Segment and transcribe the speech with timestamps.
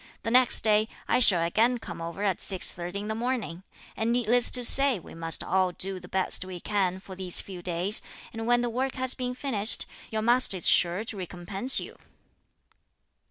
[0.23, 3.61] The next day, I shall again come over at 6.30 in the morning;
[3.95, 7.61] and needless to say we must all do the best we can for these few
[7.61, 8.01] days;
[8.33, 11.97] and when the work has been finished your master is sure to recompense you."